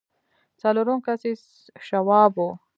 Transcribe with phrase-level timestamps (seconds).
[0.61, 1.33] څلورم کس يې
[1.87, 2.47] شواب و.